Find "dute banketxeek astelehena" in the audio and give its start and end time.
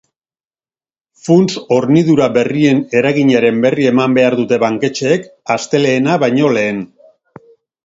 4.41-6.19